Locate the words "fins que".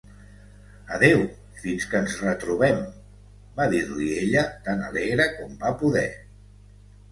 1.65-2.01